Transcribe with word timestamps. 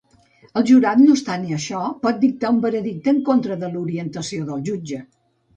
El 0.59 0.63
jurat, 0.69 1.01
no 1.01 1.13
obstant 1.17 1.43
això, 1.57 1.83
pot 2.07 2.19
dictar 2.25 2.53
un 2.55 2.63
veredicte 2.65 3.15
en 3.17 3.21
contra 3.31 3.59
de 3.65 3.73
l'orientació 3.77 4.49
del 4.49 4.69
jutge. 4.73 5.07